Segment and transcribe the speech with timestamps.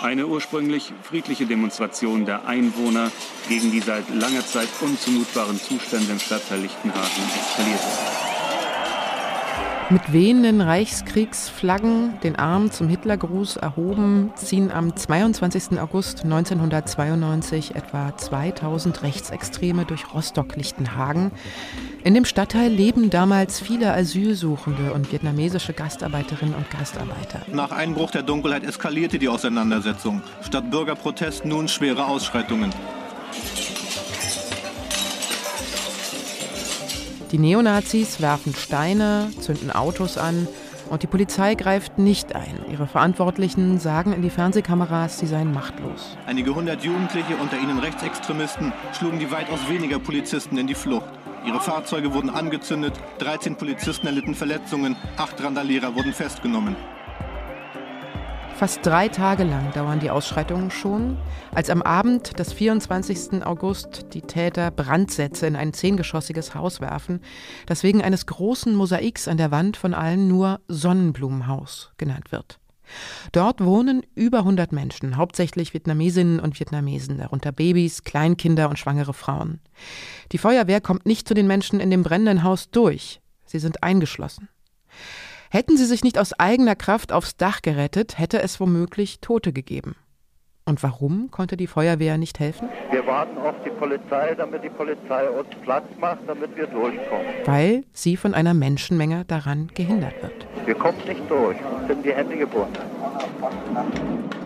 [0.00, 3.10] Eine ursprünglich friedliche Demonstration der Einwohner
[3.48, 8.27] gegen die seit langer Zeit unzumutbaren Zustände im Stadtteil Lichtenhagen eskalierte.
[9.90, 15.80] Mit wehenden Reichskriegsflaggen, den Arm zum Hitlergruß erhoben, ziehen am 22.
[15.80, 21.30] August 1992 etwa 2000 Rechtsextreme durch Rostock-Lichtenhagen.
[22.04, 27.40] In dem Stadtteil leben damals viele Asylsuchende und vietnamesische Gastarbeiterinnen und Gastarbeiter.
[27.50, 30.20] Nach Einbruch der Dunkelheit eskalierte die Auseinandersetzung.
[30.42, 32.74] Statt Bürgerprotest nun schwere Ausschreitungen.
[37.32, 40.48] Die Neonazis werfen Steine, zünden Autos an
[40.88, 42.58] und die Polizei greift nicht ein.
[42.70, 46.16] Ihre Verantwortlichen sagen in die Fernsehkameras, sie seien machtlos.
[46.26, 51.10] Einige hundert Jugendliche, unter ihnen Rechtsextremisten, schlugen die weitaus weniger Polizisten in die Flucht.
[51.46, 56.76] Ihre Fahrzeuge wurden angezündet, 13 Polizisten erlitten Verletzungen, acht Randalierer wurden festgenommen.
[58.58, 61.16] Fast drei Tage lang dauern die Ausschreitungen schon,
[61.52, 63.46] als am Abend des 24.
[63.46, 67.20] August die Täter Brandsätze in ein zehngeschossiges Haus werfen,
[67.66, 72.58] das wegen eines großen Mosaiks an der Wand von allen nur Sonnenblumenhaus genannt wird.
[73.30, 79.60] Dort wohnen über 100 Menschen, hauptsächlich Vietnamesinnen und Vietnamesen, darunter Babys, Kleinkinder und schwangere Frauen.
[80.32, 83.20] Die Feuerwehr kommt nicht zu den Menschen in dem brennenden Haus durch.
[83.46, 84.48] Sie sind eingeschlossen.
[85.50, 89.96] Hätten sie sich nicht aus eigener Kraft aufs Dach gerettet, hätte es womöglich Tote gegeben.
[90.66, 92.68] Und warum konnte die Feuerwehr nicht helfen?
[92.90, 97.26] Wir warten auf die Polizei, damit die Polizei uns Platz macht, damit wir durchkommen.
[97.46, 100.46] Weil sie von einer Menschenmenge daran gehindert wird.
[100.66, 102.76] Wir kommen nicht durch, sind die Hände gebunden.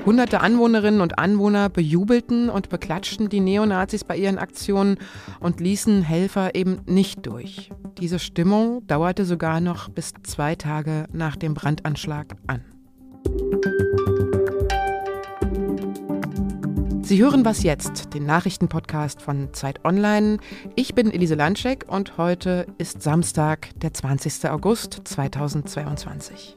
[0.04, 4.98] Hunderte Anwohnerinnen und Anwohner bejubelten und beklatschten die Neonazis bei ihren Aktionen
[5.38, 7.70] und ließen Helfer eben nicht durch.
[7.98, 12.64] Diese Stimmung dauerte sogar noch bis zwei Tage nach dem Brandanschlag an.
[17.02, 20.38] Sie hören was jetzt, den Nachrichtenpodcast von Zeit Online.
[20.74, 24.50] Ich bin Elise Landschek und heute ist Samstag, der 20.
[24.50, 26.56] August 2022.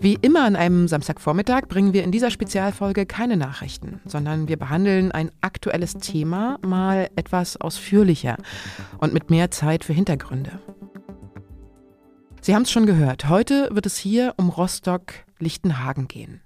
[0.00, 5.12] Wie immer an einem Samstagvormittag bringen wir in dieser Spezialfolge keine Nachrichten, sondern wir behandeln
[5.12, 8.36] ein aktuelles Thema mal etwas ausführlicher
[8.98, 10.58] und mit mehr Zeit für Hintergründe.
[12.40, 16.40] Sie haben es schon gehört, heute wird es hier um Rostock-Lichtenhagen gehen.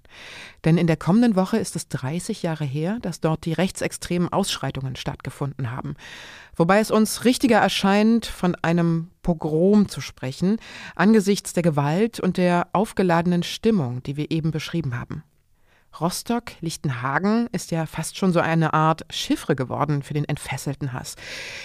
[0.64, 4.96] Denn in der kommenden Woche ist es 30 Jahre her, dass dort die rechtsextremen Ausschreitungen
[4.96, 5.94] stattgefunden haben.
[6.56, 10.58] Wobei es uns richtiger erscheint, von einem Pogrom zu sprechen,
[10.94, 15.22] angesichts der Gewalt und der aufgeladenen Stimmung, die wir eben beschrieben haben.
[16.00, 21.16] Rostock, Lichtenhagen ist ja fast schon so eine Art Chiffre geworden für den entfesselten Hass.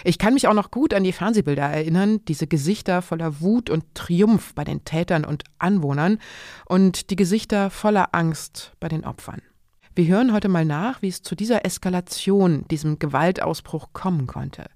[0.04, 3.84] Ich kann mich auch noch gut an die Fernsehbilder erinnern, diese Gesichter voller Wut und
[3.94, 6.20] Triumph bei den Tätern und Anwohnern
[6.66, 9.42] und die Gesichter voller Angst bei den Opfern.
[9.94, 14.68] Wir hören heute mal nach, wie es zu dieser Eskalation, diesem Gewaltausbruch kommen konnte.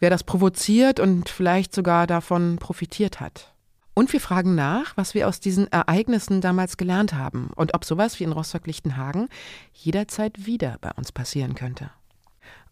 [0.00, 3.51] Wer das provoziert und vielleicht sogar davon profitiert hat.
[3.94, 8.18] Und wir fragen nach, was wir aus diesen Ereignissen damals gelernt haben und ob sowas
[8.18, 9.28] wie in Rostock-Lichtenhagen
[9.74, 11.90] jederzeit wieder bei uns passieren könnte.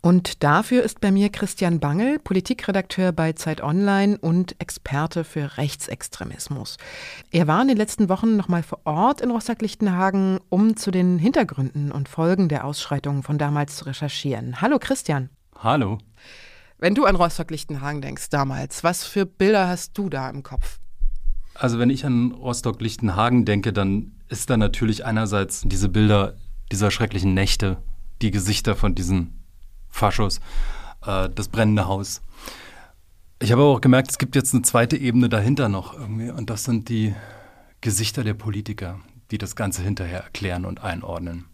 [0.03, 6.79] Und dafür ist bei mir Christian Bangel, Politikredakteur bei Zeit Online und Experte für Rechtsextremismus.
[7.31, 11.93] Er war in den letzten Wochen nochmal vor Ort in Rostock-Lichtenhagen, um zu den Hintergründen
[11.93, 14.63] und Folgen der Ausschreitungen von damals zu recherchieren.
[14.63, 15.29] Hallo Christian.
[15.59, 15.99] Hallo.
[16.79, 20.81] Wenn du an Rostock-Lichtenhagen denkst damals, was für Bilder hast du da im Kopf?
[21.61, 26.35] Also wenn ich an Rostock-Lichtenhagen denke, dann ist da natürlich einerseits diese Bilder
[26.73, 27.77] dieser schrecklichen Nächte,
[28.23, 29.39] die Gesichter von diesen
[29.91, 30.41] Faschos,
[31.05, 32.23] äh, das brennende Haus.
[33.41, 36.65] Ich habe auch gemerkt, es gibt jetzt eine zweite Ebene dahinter noch irgendwie und das
[36.65, 37.15] sind die
[37.83, 38.99] Gesichter der Politiker,
[39.31, 41.45] die das Ganze hinterher erklären und einordnen.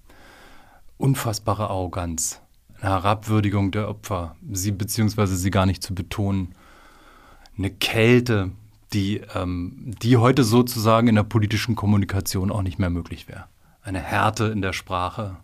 [0.98, 2.40] Unfassbare Arroganz,
[2.80, 6.54] eine Herabwürdigung der Opfer, sie beziehungsweise sie gar nicht zu betonen,
[7.58, 8.52] eine Kälte,
[8.96, 13.44] die, ähm, die heute sozusagen in der politischen Kommunikation auch nicht mehr möglich wäre.
[13.82, 15.36] Eine Härte in der Sprache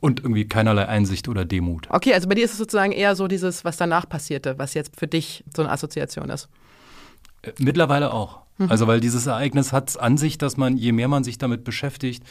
[0.00, 1.86] und irgendwie keinerlei Einsicht oder Demut.
[1.90, 4.98] Okay, also bei dir ist es sozusagen eher so dieses, was danach passierte, was jetzt
[4.98, 6.48] für dich so eine Assoziation ist.
[7.42, 8.40] Äh, mittlerweile auch.
[8.58, 8.70] Mhm.
[8.70, 11.64] Also weil dieses Ereignis hat es an sich, dass man, je mehr man sich damit
[11.64, 12.24] beschäftigt,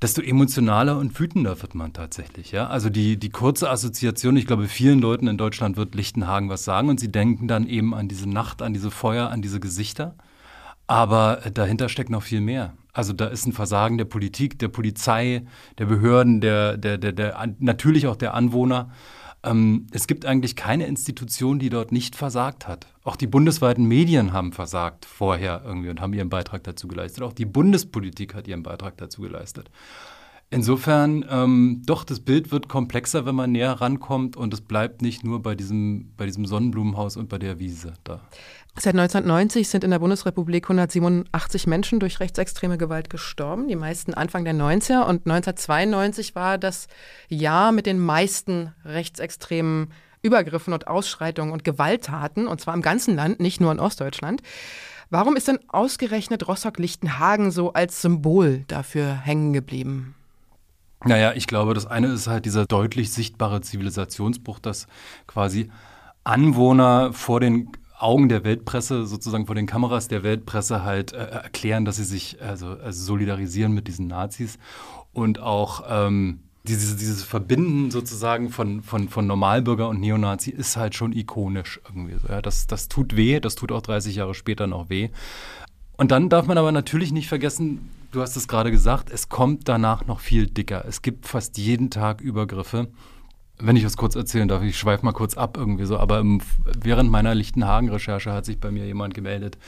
[0.00, 2.52] desto emotionaler und wütender wird man tatsächlich.
[2.52, 2.68] Ja?
[2.68, 6.88] Also die, die kurze Assoziation, ich glaube, vielen Leuten in Deutschland wird Lichtenhagen was sagen
[6.88, 10.14] und sie denken dann eben an diese Nacht, an diese Feuer, an diese Gesichter.
[10.86, 12.74] Aber dahinter steckt noch viel mehr.
[12.92, 15.42] Also da ist ein Versagen der Politik, der Polizei,
[15.78, 18.90] der Behörden, der, der, der, der natürlich auch der Anwohner.
[19.44, 22.86] Ähm, es gibt eigentlich keine Institution, die dort nicht versagt hat.
[23.04, 27.22] Auch die bundesweiten Medien haben versagt vorher irgendwie und haben ihren Beitrag dazu geleistet.
[27.22, 29.70] Auch die Bundespolitik hat ihren Beitrag dazu geleistet.
[30.50, 35.22] Insofern, ähm, doch, das Bild wird komplexer, wenn man näher rankommt und es bleibt nicht
[35.22, 38.22] nur bei diesem, bei diesem Sonnenblumenhaus und bei der Wiese da.
[38.80, 44.44] Seit 1990 sind in der Bundesrepublik 187 Menschen durch rechtsextreme Gewalt gestorben, die meisten Anfang
[44.44, 45.00] der 90er.
[45.00, 46.86] Und 1992 war das
[47.28, 49.92] Jahr mit den meisten rechtsextremen
[50.22, 54.42] Übergriffen und Ausschreitungen und Gewalttaten, und zwar im ganzen Land, nicht nur in Ostdeutschland.
[55.10, 60.14] Warum ist denn ausgerechnet Rostock-Lichtenhagen so als Symbol dafür hängen geblieben?
[61.04, 64.86] Naja, ich glaube, das eine ist halt dieser deutlich sichtbare Zivilisationsbruch, dass
[65.26, 65.70] quasi
[66.24, 71.84] Anwohner vor den Augen der Weltpresse, sozusagen vor den Kameras der Weltpresse halt äh, erklären,
[71.84, 74.58] dass sie sich also, also, solidarisieren mit diesen Nazis
[75.12, 80.94] und auch ähm, dieses, dieses Verbinden sozusagen von, von, von Normalbürger und Neonazi ist halt
[80.94, 82.16] schon ikonisch irgendwie.
[82.28, 85.10] Ja, das, das tut weh, das tut auch 30 Jahre später noch weh.
[85.98, 89.68] Und dann darf man aber natürlich nicht vergessen, du hast es gerade gesagt, es kommt
[89.68, 90.84] danach noch viel dicker.
[90.86, 92.86] Es gibt fast jeden Tag Übergriffe.
[93.58, 96.40] Wenn ich das kurz erzählen darf, ich schweife mal kurz ab irgendwie so, aber im,
[96.80, 99.58] während meiner Lichtenhagen-Recherche hat sich bei mir jemand gemeldet,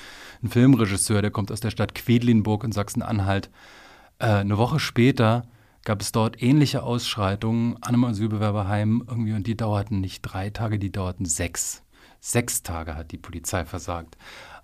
[0.40, 3.50] ein Filmregisseur, der kommt aus der Stadt Quedlinburg in Sachsen-Anhalt.
[4.20, 5.42] Äh, eine Woche später
[5.84, 10.78] gab es dort ähnliche Ausschreitungen an einem Asylbewerberheim irgendwie und die dauerten nicht drei Tage,
[10.78, 11.82] die dauerten sechs.
[12.20, 14.16] Sechs Tage hat die Polizei versagt.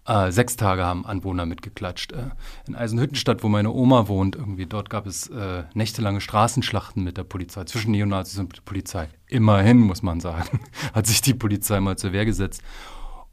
[0.06, 2.12] Äh, sechs Tage haben Anwohner mitgeklatscht.
[2.12, 2.30] Äh,
[2.68, 7.24] in Eisenhüttenstadt, wo meine Oma wohnt, irgendwie dort gab es äh, nächtelange Straßenschlachten mit der
[7.24, 9.08] Polizei, zwischen Neonazis und Polizei.
[9.26, 10.60] Immerhin, muss man sagen,
[10.94, 12.62] hat sich die Polizei mal zur Wehr gesetzt.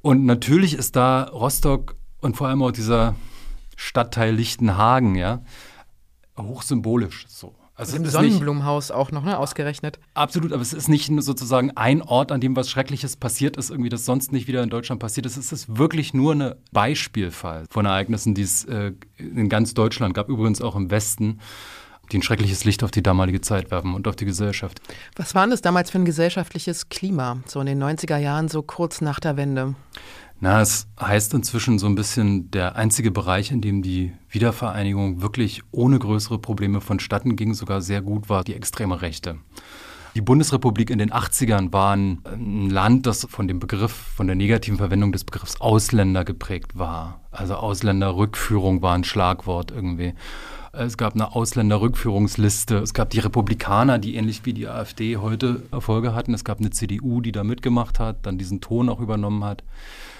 [0.02, 3.16] Und natürlich ist da Rostock und vor allem auch dieser
[3.76, 5.44] Stadtteil Lichtenhagen, ja,
[6.38, 7.54] hochsymbolisch so.
[7.76, 10.00] Also Im Sonnenblumenhaus auch noch, ne, ausgerechnet.
[10.14, 13.90] Absolut, aber es ist nicht sozusagen ein Ort, an dem was Schreckliches passiert ist, irgendwie
[13.90, 15.38] das sonst nicht wieder in Deutschland passiert ist.
[15.38, 20.30] Es ist wirklich nur ein Beispielfall von Ereignissen, die es äh, in ganz Deutschland gab,
[20.30, 21.40] übrigens auch im Westen
[22.14, 24.80] die ein schreckliches Licht auf die damalige Zeit werfen und auf die Gesellschaft.
[25.16, 28.62] Was war denn das damals für ein gesellschaftliches Klima, so in den 90er Jahren, so
[28.62, 29.76] kurz nach der Wende?
[30.40, 35.62] Na, es heißt inzwischen so ein bisschen, der einzige Bereich, in dem die Wiedervereinigung wirklich
[35.72, 39.38] ohne größere Probleme vonstatten ging, sogar sehr gut war, die extreme Rechte.
[40.16, 44.78] Die Bundesrepublik in den 80ern war ein Land, das von dem Begriff, von der negativen
[44.78, 47.22] Verwendung des Begriffs Ausländer geprägt war.
[47.32, 50.14] Also Ausländerrückführung war ein Schlagwort irgendwie.
[50.76, 52.78] Es gab eine Ausländerrückführungsliste.
[52.78, 56.34] Es gab die Republikaner, die ähnlich wie die AfD heute Erfolge hatten.
[56.34, 59.64] Es gab eine CDU, die da mitgemacht hat, dann diesen Ton auch übernommen hat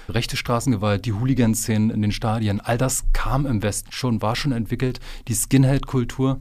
[0.08, 4.52] rechte Straßengewalt, die Hooligan-Szenen in den Stadien, all das kam im Westen schon, war schon
[4.52, 6.40] entwickelt, die Skinhead-Kultur.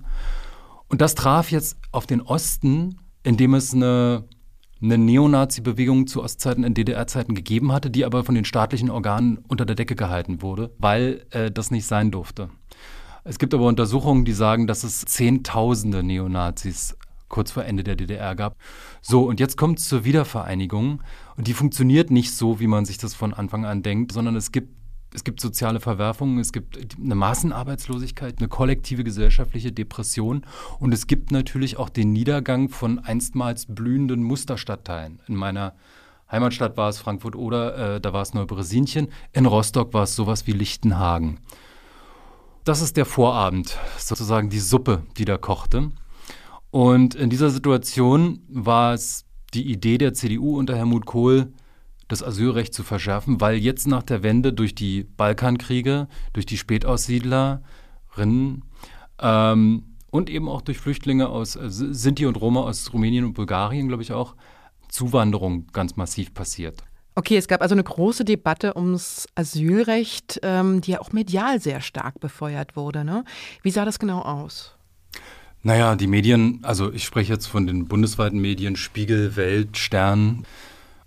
[0.88, 4.25] Und das traf jetzt auf den Osten, indem es eine,
[4.81, 9.66] eine Neonazi-Bewegung zu Ostzeiten in DDR-Zeiten gegeben hatte, die aber von den staatlichen Organen unter
[9.66, 12.50] der Decke gehalten wurde, weil äh, das nicht sein durfte.
[13.24, 16.98] Es gibt aber Untersuchungen, die sagen, dass es Zehntausende Neonazis
[17.30, 18.58] kurz vor Ende der DDR gab.
[19.02, 21.02] So, und jetzt kommt es zur Wiedervereinigung.
[21.36, 24.52] Und die funktioniert nicht so, wie man sich das von Anfang an denkt, sondern es
[24.52, 24.70] gibt
[25.16, 30.44] es gibt soziale Verwerfungen, es gibt eine Massenarbeitslosigkeit, eine kollektive gesellschaftliche Depression
[30.80, 35.19] und es gibt natürlich auch den Niedergang von einstmals blühenden Musterstadtteilen.
[35.28, 35.76] In meiner
[36.31, 40.48] Heimatstadt war es Frankfurt oder äh, da war es Neubresinchen, in Rostock war es sowas
[40.48, 41.40] wie Lichtenhagen.
[42.63, 45.92] Das ist der Vorabend, sozusagen die Suppe, die da kochte.
[46.71, 51.52] Und in dieser Situation war es die Idee der CDU unter Helmut Kohl,
[52.07, 57.61] das Asylrecht zu verschärfen, weil jetzt nach der Wende durch die Balkankriege, durch die Spätaussiedlerinnen
[59.19, 63.90] ähm, und eben auch durch Flüchtlinge aus äh, Sinti und Roma aus Rumänien und Bulgarien,
[63.90, 64.35] glaube ich auch,
[64.88, 66.81] Zuwanderung ganz massiv passiert.
[67.16, 71.82] Okay, es gab also eine große Debatte ums Asylrecht, ähm, die ja auch medial sehr
[71.82, 73.04] stark befeuert wurde.
[73.04, 73.24] Ne?
[73.62, 74.76] Wie sah das genau aus?
[75.62, 80.46] Naja, die Medien, also ich spreche jetzt von den bundesweiten Medien, Spiegel, Welt, Stern,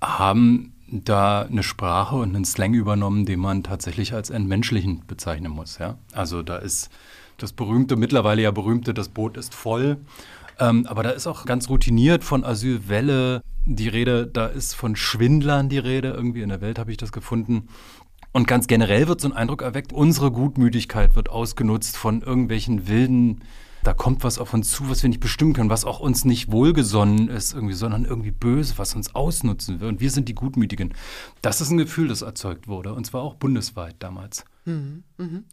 [0.00, 5.78] haben da eine Sprache und einen Slang übernommen, den man tatsächlich als entmenschlichen bezeichnen muss.
[5.78, 5.98] Ja?
[6.12, 6.90] Also da ist
[7.38, 9.98] das berühmte, mittlerweile ja berühmte, das Boot ist voll.
[10.58, 15.68] Ähm, aber da ist auch ganz routiniert von Asylwelle die Rede, da ist von Schwindlern
[15.68, 17.68] die Rede, irgendwie in der Welt habe ich das gefunden.
[18.32, 23.42] Und ganz generell wird so ein Eindruck erweckt, unsere Gutmütigkeit wird ausgenutzt von irgendwelchen wilden
[23.86, 26.50] da kommt was auf uns zu, was wir nicht bestimmen können, was auch uns nicht
[26.50, 29.86] wohlgesonnen ist, irgendwie, sondern irgendwie böse, was uns ausnutzen will.
[29.86, 30.92] Und wir sind die Gutmütigen.
[31.40, 34.44] Das ist ein Gefühl, das erzeugt wurde, und zwar auch bundesweit damals.
[34.66, 35.44] Mhm, mhm.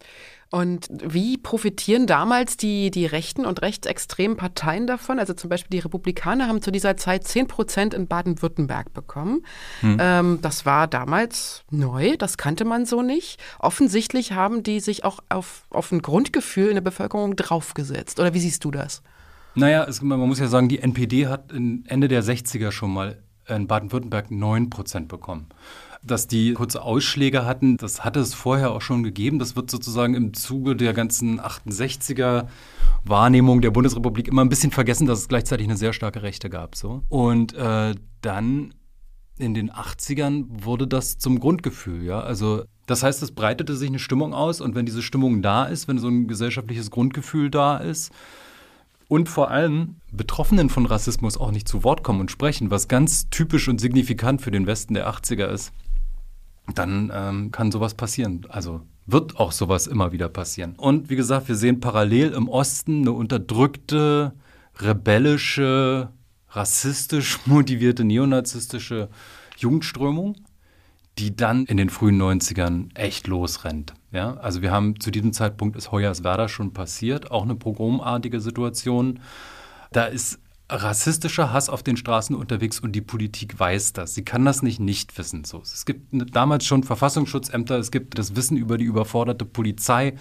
[0.50, 5.20] Und wie profitieren damals die, die rechten und rechtsextremen Parteien davon?
[5.20, 9.46] Also zum Beispiel die Republikaner haben zu dieser Zeit 10 Prozent in Baden-Württemberg bekommen.
[9.82, 9.98] Hm.
[10.00, 13.40] Ähm, das war damals neu, das kannte man so nicht.
[13.60, 18.20] Offensichtlich haben die sich auch auf, auf ein Grundgefühl in der Bevölkerung draufgesetzt.
[18.20, 19.02] Oder wie siehst du das?
[19.56, 23.68] Naja, es, man muss ja sagen, die NPD hat Ende der 60er schon mal in
[23.68, 25.48] Baden-Württemberg 9 Prozent bekommen.
[26.02, 29.40] Dass die kurze Ausschläge hatten, das hatte es vorher auch schon gegeben.
[29.40, 32.48] Das wird sozusagen im Zuge der ganzen 68er
[33.06, 36.76] Wahrnehmung der Bundesrepublik immer ein bisschen vergessen, dass es gleichzeitig eine sehr starke Rechte gab.
[36.76, 37.04] So.
[37.08, 38.74] Und äh, dann
[39.38, 42.20] in den 80ern wurde das zum Grundgefühl, ja.
[42.20, 45.88] Also das heißt, es breitete sich eine Stimmung aus und wenn diese Stimmung da ist,
[45.88, 48.12] wenn so ein gesellschaftliches Grundgefühl da ist,
[49.14, 53.30] und vor allem Betroffenen von Rassismus auch nicht zu Wort kommen und sprechen, was ganz
[53.30, 55.72] typisch und signifikant für den Westen der 80er ist,
[56.74, 58.48] dann ähm, kann sowas passieren.
[58.50, 60.74] Also wird auch sowas immer wieder passieren.
[60.78, 64.34] Und wie gesagt, wir sehen parallel im Osten eine unterdrückte,
[64.78, 66.10] rebellische,
[66.50, 69.10] rassistisch motivierte, neonazistische
[69.58, 70.38] Jugendströmung,
[71.20, 73.94] die dann in den frühen 90ern echt losrennt.
[74.14, 79.20] Ja, also wir haben zu diesem Zeitpunkt ist Hoyerswerda schon passiert, auch eine pogromartige Situation.
[79.92, 80.40] Da ist
[80.70, 84.14] rassistischer Hass auf den Straßen unterwegs und die Politik weiß das.
[84.14, 85.44] Sie kann das nicht nicht wissen.
[85.44, 90.16] So, es gibt damals schon Verfassungsschutzämter, es gibt das Wissen über die überforderte Polizei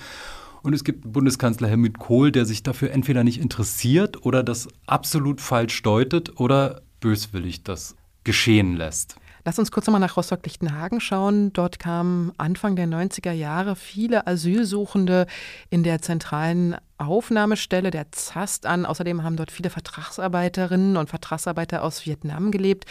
[0.63, 5.43] und es gibt Bundeskanzler Helmut Kohl, der sich dafür entweder nicht interessiert oder das absolut
[5.43, 7.95] falsch deutet oder böswillig das
[8.25, 9.17] geschehen lässt.
[9.45, 11.53] Lass uns kurz nochmal nach Rostock-Lichtenhagen schauen.
[11.53, 15.27] Dort kamen Anfang der 90er Jahre viele Asylsuchende
[15.69, 18.87] in der zentralen Aufnahmestelle der ZAST an.
[18.87, 22.85] Außerdem haben dort viele Vertragsarbeiterinnen und Vertragsarbeiter aus Vietnam gelebt.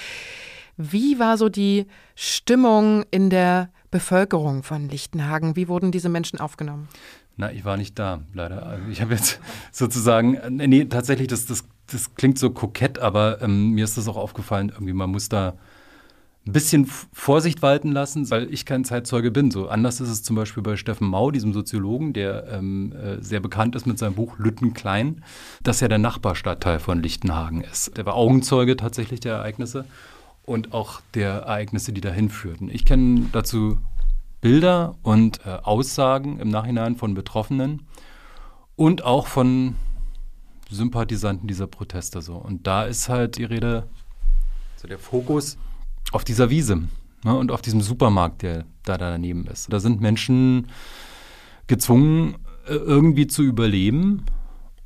[0.75, 5.55] Wie war so die Stimmung in der Bevölkerung von Lichtenhagen?
[5.55, 6.89] Wie wurden diese Menschen aufgenommen?
[7.38, 8.65] Na, ich war nicht da, leider.
[8.65, 9.39] Also ich habe jetzt
[9.72, 14.17] sozusagen, nee, tatsächlich, das, das, das klingt so kokett, aber ähm, mir ist das auch
[14.17, 15.53] aufgefallen, irgendwie, man muss da
[16.48, 19.52] ein bisschen Vorsicht walten lassen, weil ich kein Zeitzeuge bin.
[19.52, 23.40] So anders ist es zum Beispiel bei Steffen Mau, diesem Soziologen, der ähm, äh, sehr
[23.40, 25.24] bekannt ist mit seinem Buch Lütten Klein,
[25.62, 27.96] das ja der Nachbarstadtteil von Lichtenhagen ist.
[27.96, 29.86] Der war Augenzeuge tatsächlich der Ereignisse
[30.44, 32.70] und auch der Ereignisse, die dahin führten.
[32.72, 33.78] Ich kenne dazu
[34.42, 37.86] Bilder und äh, Aussagen im Nachhinein von Betroffenen
[38.76, 39.76] und auch von
[40.72, 42.36] Sympathisanten dieser Proteste so.
[42.38, 43.88] Und da ist halt die Rede,
[44.76, 45.60] also der Fokus
[46.12, 46.84] auf dieser Wiese
[47.24, 49.72] ne, und auf diesem Supermarkt, der da daneben ist.
[49.72, 50.68] Da sind Menschen
[51.68, 52.36] gezwungen,
[52.68, 54.25] äh, irgendwie zu überleben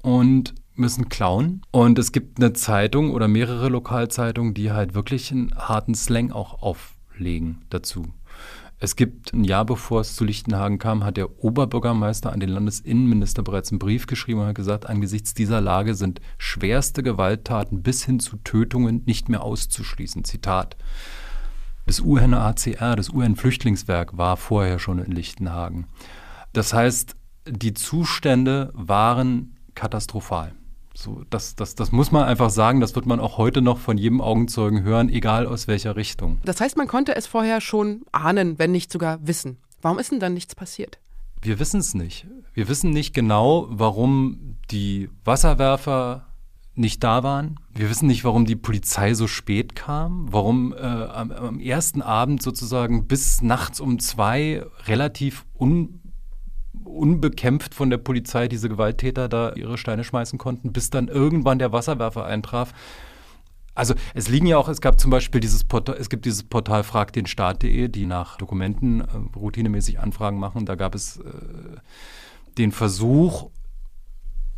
[0.02, 1.62] und müssen klauen.
[1.72, 6.62] Und es gibt eine Zeitung oder mehrere Lokalzeitungen, die halt wirklich einen harten Slang auch
[6.62, 8.08] auflegen dazu.
[8.78, 13.42] Es gibt ein Jahr bevor es zu Lichtenhagen kam, hat der Oberbürgermeister an den Landesinnenminister
[13.42, 18.20] bereits einen Brief geschrieben und hat gesagt, angesichts dieser Lage sind schwerste Gewalttaten bis hin
[18.20, 20.26] zu Tötungen nicht mehr auszuschließen.
[20.26, 20.76] Zitat.
[21.86, 25.88] Das UNHCR, das UN-Flüchtlingswerk, war vorher schon in Lichtenhagen.
[26.52, 27.16] Das heißt,
[27.48, 30.54] die Zustände waren katastrophal.
[30.98, 33.98] So, das, das, das muss man einfach sagen, das wird man auch heute noch von
[33.98, 36.40] jedem Augenzeugen hören, egal aus welcher Richtung.
[36.46, 39.58] Das heißt, man konnte es vorher schon ahnen, wenn nicht sogar wissen.
[39.82, 41.00] Warum ist denn dann nichts passiert?
[41.42, 42.26] Wir wissen es nicht.
[42.54, 46.26] Wir wissen nicht genau, warum die Wasserwerfer
[46.76, 47.60] nicht da waren.
[47.74, 52.42] Wir wissen nicht, warum die Polizei so spät kam, warum äh, am, am, ersten Abend
[52.42, 56.02] sozusagen bis nachts um zwei relativ un,
[56.86, 61.72] unbekämpft von der Polizei diese Gewalttäter da ihre Steine schmeißen konnten, bis dann irgendwann der
[61.72, 62.74] Wasserwerfer eintraf.
[63.74, 66.84] Also es liegen ja auch, es gab zum Beispiel dieses Portal, es gibt dieses Portal
[66.84, 70.66] fragdenstaat.de, die nach Dokumenten äh, routinemäßig Anfragen machen.
[70.66, 71.24] Da gab es äh,
[72.58, 73.50] den Versuch,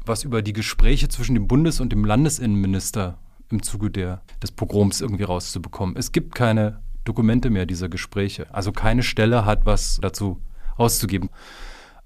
[0.05, 3.17] was über die Gespräche zwischen dem Bundes- und dem Landesinnenminister
[3.49, 5.95] im Zuge der, des Pogroms irgendwie rauszubekommen.
[5.95, 8.53] Es gibt keine Dokumente mehr dieser Gespräche.
[8.53, 10.41] Also keine Stelle hat was dazu
[10.75, 11.29] auszugeben.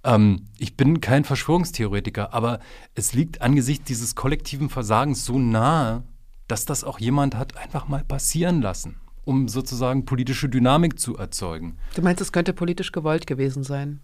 [0.03, 2.59] Ähm, ich bin kein Verschwörungstheoretiker, aber
[2.95, 6.03] es liegt angesichts dieses kollektiven Versagens so nahe,
[6.47, 11.77] dass das auch jemand hat einfach mal passieren lassen, um sozusagen politische Dynamik zu erzeugen.
[11.95, 14.01] Du meinst, es könnte politisch gewollt gewesen sein?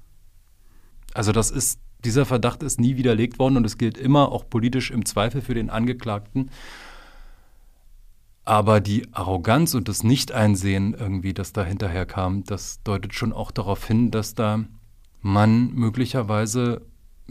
[1.13, 4.91] Also das ist dieser Verdacht ist nie widerlegt worden und es gilt immer auch politisch
[4.91, 6.51] im Zweifel für den Angeklagten.
[8.45, 13.51] Aber die Arroganz und das Nicht-Einsehen irgendwie, das da hinterher kam, das deutet schon auch
[13.51, 14.63] darauf hin, dass da
[15.21, 16.81] man möglicherweise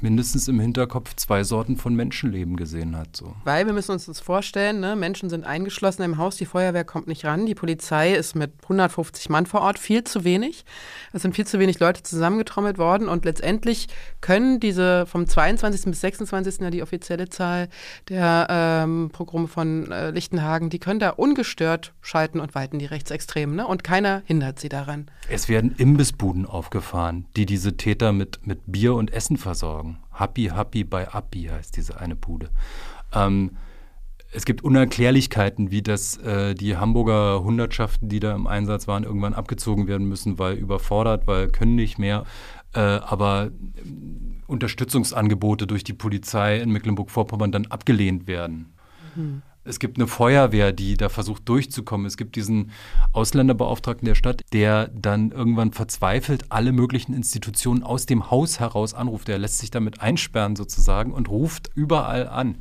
[0.00, 3.16] mindestens im Hinterkopf zwei Sorten von Menschenleben gesehen hat.
[3.16, 3.34] So.
[3.44, 4.96] Weil wir müssen uns das vorstellen, ne?
[4.96, 9.28] Menschen sind eingeschlossen im Haus, die Feuerwehr kommt nicht ran, die Polizei ist mit 150
[9.28, 10.64] Mann vor Ort, viel zu wenig.
[11.12, 13.88] Es sind viel zu wenig Leute zusammengetrommelt worden und letztendlich
[14.20, 15.84] können diese vom 22.
[15.84, 16.60] bis 26.
[16.60, 17.68] ja die offizielle Zahl
[18.08, 23.56] der ähm, Pogrome von äh, Lichtenhagen, die können da ungestört schalten und walten, die Rechtsextremen.
[23.56, 23.66] Ne?
[23.66, 25.10] Und keiner hindert sie daran.
[25.28, 29.85] Es werden Imbissbuden aufgefahren, die diese Täter mit, mit Bier und Essen versorgen.
[30.18, 32.50] Happy Happy bei Appi heißt diese eine Bude.
[33.12, 33.56] Ähm,
[34.32, 39.34] es gibt Unerklärlichkeiten, wie das äh, die Hamburger Hundertschaften, die da im Einsatz waren, irgendwann
[39.34, 42.24] abgezogen werden müssen, weil überfordert, weil können nicht mehr.
[42.74, 43.50] Äh, aber
[44.46, 48.74] Unterstützungsangebote durch die Polizei in Mecklenburg-Vorpommern dann abgelehnt werden.
[49.14, 49.42] Mhm.
[49.66, 52.06] Es gibt eine Feuerwehr, die da versucht durchzukommen.
[52.06, 52.70] Es gibt diesen
[53.12, 59.28] Ausländerbeauftragten der Stadt, der dann irgendwann verzweifelt alle möglichen Institutionen aus dem Haus heraus anruft.
[59.28, 62.58] Der lässt sich damit einsperren sozusagen und ruft überall an.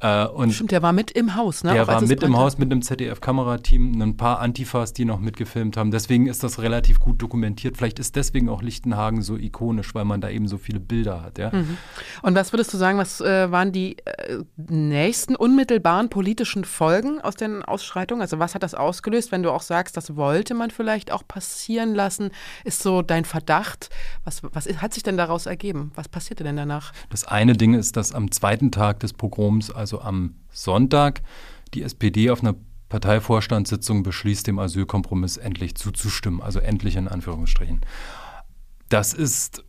[0.00, 1.72] Äh, und Stimmt, der war mit im Haus, ne?
[1.72, 5.78] Der Auch war mit im Haus mit einem ZDF-Kamerateam, ein paar Antifas, die noch mitgefilmt
[5.78, 5.90] haben.
[5.90, 7.78] Deswegen ist das relativ gut dokumentiert.
[7.78, 11.38] Vielleicht ist deswegen auch Lichtenhagen so ikonisch, weil man da eben so viele Bilder hat.
[11.38, 11.50] Ja?
[11.50, 11.78] Mhm.
[12.20, 17.34] Und was würdest du sagen, was äh, waren die äh, nächsten unmittelbaren politischen Folgen aus
[17.34, 18.20] den Ausschreitungen?
[18.20, 21.94] Also was hat das ausgelöst, wenn du auch sagst, das wollte man vielleicht auch passieren
[21.94, 22.32] lassen?
[22.64, 23.88] Ist so dein Verdacht?
[24.24, 25.92] Was, was hat sich denn daraus ergeben?
[25.94, 26.92] Was passierte denn danach?
[27.08, 31.22] Das eine Ding ist, dass am zweiten Tag des Pogroms, also also am Sonntag,
[31.72, 32.56] die SPD auf einer
[32.88, 37.82] Parteivorstandssitzung beschließt, dem Asylkompromiss endlich zuzustimmen, also endlich in Anführungsstrichen.
[38.88, 39.64] Das ist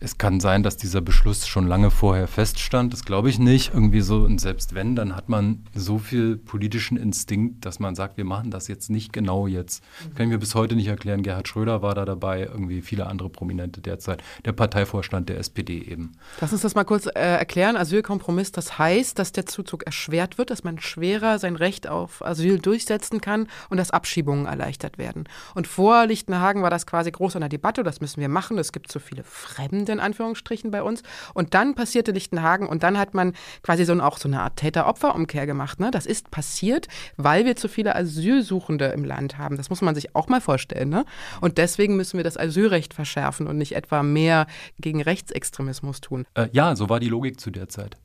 [0.00, 2.92] es kann sein, dass dieser Beschluss schon lange vorher feststand.
[2.92, 3.72] Das glaube ich nicht.
[3.72, 8.18] Irgendwie so, und selbst wenn, dann hat man so viel politischen Instinkt, dass man sagt,
[8.18, 9.82] wir machen das jetzt nicht genau jetzt.
[10.04, 11.22] Das kann ich mir bis heute nicht erklären.
[11.22, 14.22] Gerhard Schröder war da dabei, irgendwie viele andere Prominente derzeit.
[14.44, 16.12] Der Parteivorstand der SPD eben.
[16.42, 17.76] Lass uns das mal kurz äh, erklären.
[17.76, 22.58] Asylkompromiss, das heißt, dass der Zuzug erschwert wird, dass man schwerer sein Recht auf Asyl
[22.58, 25.24] durchsetzen kann und dass Abschiebungen erleichtert werden.
[25.54, 27.82] Und vor Lichtenhagen war das quasi groß an der Debatte.
[27.84, 28.58] Das müssen wir machen.
[28.58, 29.61] Es gibt so viele Fremde.
[29.62, 31.02] Fremde in Anführungsstrichen bei uns.
[31.34, 35.46] Und dann passierte Lichtenhagen und dann hat man quasi so auch so eine Art Täter-Opfer-Umkehr
[35.46, 35.80] gemacht.
[35.80, 35.90] Ne?
[35.90, 39.56] Das ist passiert, weil wir zu viele Asylsuchende im Land haben.
[39.56, 40.88] Das muss man sich auch mal vorstellen.
[40.88, 41.04] Ne?
[41.40, 44.46] Und deswegen müssen wir das Asylrecht verschärfen und nicht etwa mehr
[44.78, 46.24] gegen Rechtsextremismus tun.
[46.34, 47.96] Äh, ja, so war die Logik zu der Zeit.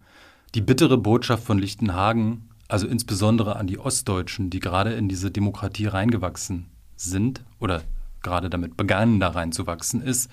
[0.56, 5.88] Die bittere Botschaft von Lichtenhagen, also insbesondere an die Ostdeutschen, die gerade in diese Demokratie
[5.88, 7.82] reingewachsen sind oder
[8.24, 10.30] gerade damit begannen, da reinzuwachsen, ist,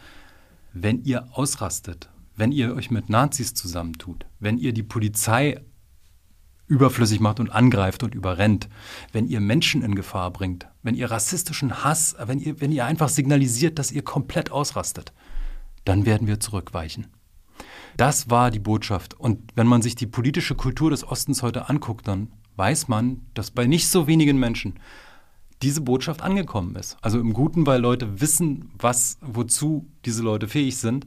[0.74, 5.62] wenn ihr ausrastet, wenn ihr euch mit Nazis zusammentut, wenn ihr die Polizei
[6.66, 8.68] überflüssig macht und angreift und überrennt,
[9.12, 13.08] wenn ihr Menschen in Gefahr bringt, wenn ihr rassistischen Hass, wenn ihr, wenn ihr einfach
[13.08, 15.12] signalisiert, dass ihr komplett ausrastet,
[15.84, 17.06] dann werden wir zurückweichen.
[17.96, 19.14] Das war die Botschaft.
[19.14, 23.52] Und wenn man sich die politische Kultur des Ostens heute anguckt, dann weiß man, dass
[23.52, 24.74] bei nicht so wenigen Menschen
[25.62, 26.96] diese Botschaft angekommen ist.
[27.00, 31.06] Also im Guten, weil Leute wissen, was, wozu diese Leute fähig sind.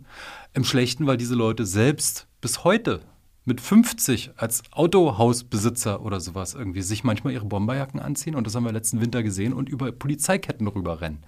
[0.54, 3.02] Im Schlechten, weil diese Leute selbst bis heute
[3.46, 8.66] mit 50 als Autohausbesitzer oder sowas irgendwie sich manchmal ihre Bomberjacken anziehen und das haben
[8.66, 11.20] wir letzten Winter gesehen und über Polizeiketten rüberrennen.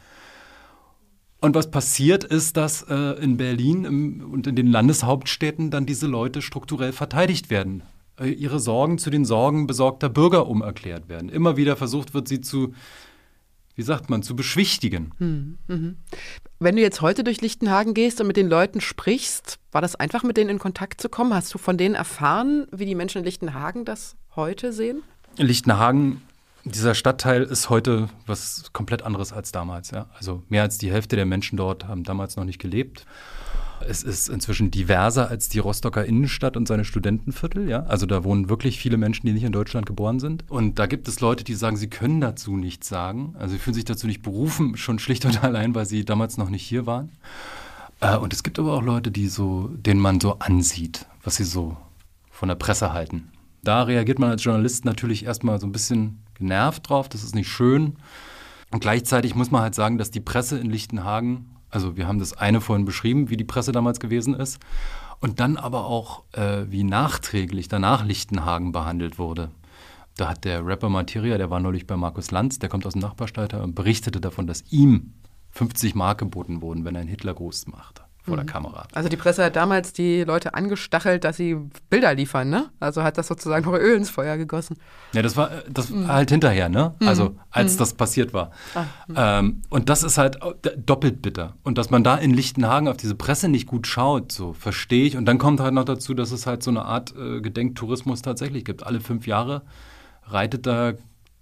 [1.41, 6.07] Und was passiert ist, dass äh, in Berlin im, und in den Landeshauptstädten dann diese
[6.07, 7.83] Leute strukturell verteidigt werden.
[8.19, 11.29] Äh, ihre Sorgen zu den Sorgen besorgter Bürger umerklärt werden.
[11.29, 12.73] Immer wieder versucht wird, sie zu
[13.79, 15.11] wie sagt man, zu beschwichtigen.
[15.19, 15.95] Hm, mhm.
[16.59, 20.21] Wenn du jetzt heute durch Lichtenhagen gehst und mit den Leuten sprichst, war das einfach
[20.23, 21.33] mit denen in Kontakt zu kommen?
[21.33, 25.01] Hast du von denen erfahren, wie die Menschen in Lichtenhagen das heute sehen?
[25.37, 26.21] Lichtenhagen,
[26.65, 29.91] dieser Stadtteil ist heute was komplett anderes als damals.
[29.91, 30.09] Ja?
[30.13, 33.05] Also mehr als die Hälfte der Menschen dort haben damals noch nicht gelebt.
[33.87, 37.69] Es ist inzwischen diverser als die Rostocker Innenstadt und seine Studentenviertel.
[37.69, 37.83] Ja?
[37.83, 40.43] Also da wohnen wirklich viele Menschen, die nicht in Deutschland geboren sind.
[40.49, 43.35] Und da gibt es Leute, die sagen, sie können dazu nichts sagen.
[43.37, 46.49] Also sie fühlen sich dazu nicht berufen, schon schlicht und allein, weil sie damals noch
[46.49, 47.11] nicht hier waren.
[48.01, 51.43] Äh, und es gibt aber auch Leute, die so, denen man so ansieht, was sie
[51.43, 51.77] so
[52.31, 53.31] von der Presse halten.
[53.63, 57.09] Da reagiert man als Journalist natürlich erstmal so ein bisschen genervt drauf.
[57.09, 57.97] Das ist nicht schön.
[58.71, 62.33] Und gleichzeitig muss man halt sagen, dass die Presse in Lichtenhagen also wir haben das
[62.33, 64.59] eine vorhin beschrieben, wie die Presse damals gewesen ist.
[65.21, 69.51] Und dann aber auch, äh, wie nachträglich danach Lichtenhagen behandelt wurde.
[70.15, 73.01] Da hat der Rapper Materia, der war neulich bei Markus Lanz, der kommt aus dem
[73.01, 75.13] Nachbarstadtteil und berichtete davon, dass ihm
[75.51, 78.49] 50 Mark geboten wurden, wenn er einen Hitlergruß machte vor der mhm.
[78.49, 78.87] Kamera.
[78.93, 81.57] Also die Presse hat damals die Leute angestachelt, dass sie
[81.89, 82.69] Bilder liefern, ne?
[82.79, 84.77] Also hat das sozusagen noch Öl ins Feuer gegossen.
[85.13, 86.07] Ja, das war das mhm.
[86.07, 86.95] halt hinterher, ne?
[86.99, 87.07] Mhm.
[87.07, 87.77] Also als mhm.
[87.79, 88.51] das passiert war.
[88.75, 89.15] Ah, mhm.
[89.17, 90.39] ähm, und das ist halt
[90.77, 91.55] doppelt bitter.
[91.63, 95.17] Und dass man da in Lichtenhagen auf diese Presse nicht gut schaut, so verstehe ich.
[95.17, 98.65] Und dann kommt halt noch dazu, dass es halt so eine Art äh, Gedenktourismus tatsächlich
[98.65, 98.85] gibt.
[98.85, 99.63] Alle fünf Jahre
[100.23, 100.93] reitet da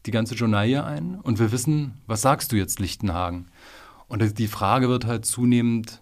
[0.06, 3.48] die ganze Journalie ein und wir wissen, was sagst du jetzt Lichtenhagen?
[4.08, 6.02] Und die Frage wird halt zunehmend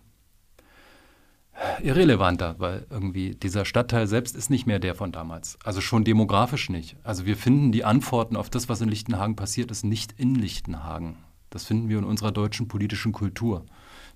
[1.82, 5.58] irrelevanter, weil irgendwie dieser Stadtteil selbst ist nicht mehr der von damals.
[5.64, 6.98] Also schon demografisch nicht.
[7.04, 11.18] Also wir finden die Antworten auf das, was in Lichtenhagen passiert ist, nicht in Lichtenhagen.
[11.50, 13.66] Das finden wir in unserer deutschen politischen Kultur.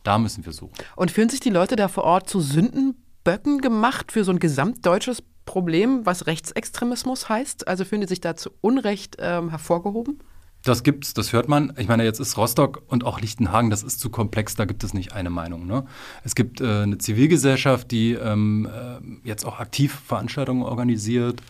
[0.03, 0.73] Da müssen wir suchen.
[0.95, 4.39] Und fühlen sich die Leute da vor Ort zu Sünden Böcken gemacht für so ein
[4.39, 7.67] gesamtdeutsches Problem, was Rechtsextremismus heißt?
[7.67, 10.19] Also fühlen die sich da zu Unrecht ähm, hervorgehoben?
[10.63, 11.73] Das gibt's, das hört man.
[11.77, 14.93] Ich meine, jetzt ist Rostock und auch Lichtenhagen, das ist zu komplex, da gibt es
[14.93, 15.65] nicht eine Meinung.
[15.67, 15.85] Ne?
[16.23, 21.41] Es gibt äh, eine Zivilgesellschaft, die ähm, äh, jetzt auch aktiv Veranstaltungen organisiert.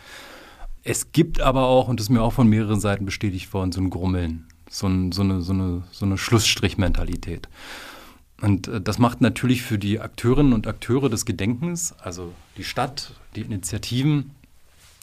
[0.83, 3.81] Es gibt aber auch, und das ist mir auch von mehreren Seiten bestätigt worden, so
[3.81, 7.49] ein Grummeln, so, ein, so eine, so eine, so eine Schlussstrichmentalität.
[8.41, 13.13] Und äh, das macht natürlich für die Akteurinnen und Akteure des Gedenkens, also die Stadt,
[13.35, 14.31] die Initiativen,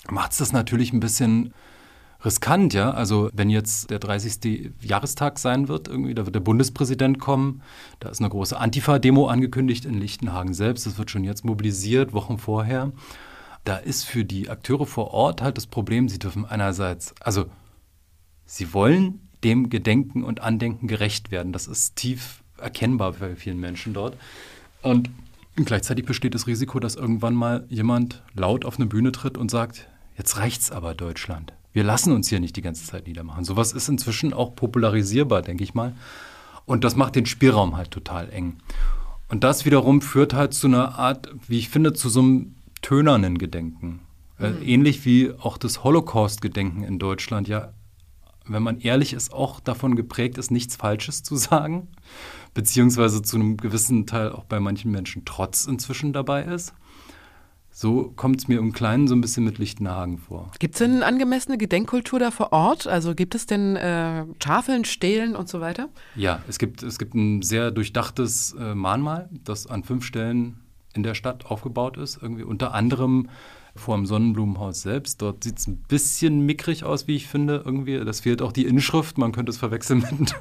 [0.08, 1.52] macht es das natürlich ein bisschen
[2.26, 2.90] riskant, ja.
[2.90, 4.72] Also wenn jetzt der 30.
[4.82, 7.62] Jahrestag sein wird, irgendwie, da wird der Bundespräsident kommen,
[8.00, 12.36] da ist eine große Antifa-Demo angekündigt in Lichtenhagen selbst, das wird schon jetzt mobilisiert, Wochen
[12.36, 12.92] vorher.
[13.64, 17.46] Da ist für die Akteure vor Ort halt das Problem, sie dürfen einerseits, also
[18.44, 21.52] sie wollen dem Gedenken und Andenken gerecht werden.
[21.52, 24.16] Das ist tief erkennbar bei vielen Menschen dort.
[24.82, 25.10] Und
[25.56, 29.88] gleichzeitig besteht das Risiko, dass irgendwann mal jemand laut auf eine Bühne tritt und sagt,
[30.16, 31.52] jetzt reicht's aber Deutschland.
[31.76, 33.44] Wir lassen uns hier nicht die ganze Zeit niedermachen.
[33.44, 35.94] Sowas ist inzwischen auch popularisierbar, denke ich mal.
[36.64, 38.56] Und das macht den Spielraum halt total eng.
[39.28, 43.36] Und das wiederum führt halt zu einer Art, wie ich finde, zu so einem tönernen
[43.36, 44.00] Gedenken.
[44.40, 44.62] Äh, mhm.
[44.62, 47.74] ähnlich wie auch das Holocaust-Gedenken in Deutschland ja,
[48.46, 51.88] wenn man ehrlich ist, auch davon geprägt ist, nichts Falsches zu sagen,
[52.54, 56.72] beziehungsweise zu einem gewissen Teil auch bei manchen Menschen Trotz inzwischen dabei ist.
[57.78, 60.50] So kommt es mir im Kleinen so ein bisschen mit Lichtenhagen vor.
[60.58, 62.86] Gibt es denn eine angemessene Gedenkkultur da vor Ort?
[62.86, 65.90] Also gibt es denn äh, Tafeln, Stelen und so weiter?
[66.14, 70.56] Ja, es gibt, es gibt ein sehr durchdachtes äh, Mahnmal, das an fünf Stellen
[70.94, 72.18] in der Stadt aufgebaut ist.
[72.22, 73.28] Irgendwie unter anderem
[73.74, 75.20] vor dem Sonnenblumenhaus selbst.
[75.20, 77.60] Dort sieht es ein bisschen mickrig aus, wie ich finde.
[77.62, 78.02] Irgendwie.
[78.06, 79.18] Das fehlt auch die Inschrift.
[79.18, 80.34] Man könnte es verwechseln mit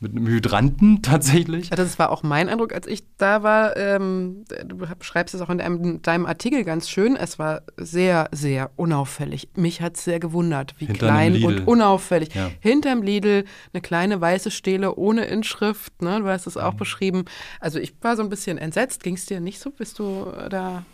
[0.00, 1.70] mit einem Hydranten tatsächlich.
[1.70, 3.76] Das war auch mein Eindruck, als ich da war.
[3.76, 7.16] Ähm, du beschreibst es auch in deinem, in deinem, Artikel ganz schön.
[7.16, 9.48] Es war sehr, sehr unauffällig.
[9.56, 12.34] Mich hat es sehr gewundert, wie Hinter klein und unauffällig.
[12.34, 12.50] Ja.
[12.60, 16.02] Hinterm Lidl eine kleine weiße Stele ohne Inschrift.
[16.02, 16.20] Ne?
[16.20, 16.78] Du hast es auch mhm.
[16.78, 17.24] beschrieben.
[17.60, 19.02] Also ich war so ein bisschen entsetzt.
[19.02, 19.70] Ging es dir nicht so?
[19.70, 20.84] Bist du da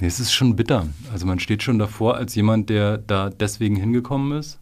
[0.00, 0.88] es ist schon bitter.
[1.12, 4.58] Also man steht schon davor als jemand, der da deswegen hingekommen ist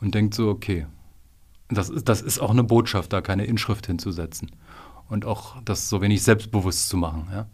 [0.00, 0.86] und denkt so, okay,
[1.74, 4.50] das ist, das ist auch eine Botschaft, da keine Inschrift hinzusetzen.
[5.08, 7.28] Und auch das so wenig selbstbewusst zu machen.
[7.30, 7.46] Ja.